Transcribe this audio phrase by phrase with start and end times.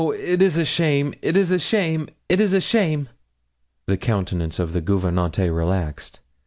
[0.17, 3.07] it is a shame it is a shame it is a shame!'
[3.85, 6.21] The countenance of the gouvernante relaxed.